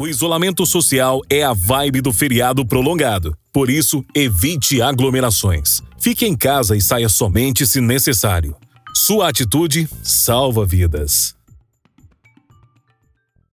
[0.00, 3.36] O isolamento social é a vibe do feriado prolongado.
[3.52, 5.82] Por isso, evite aglomerações.
[5.98, 8.54] Fique em casa e saia somente se necessário.
[8.94, 11.37] Sua atitude salva vidas.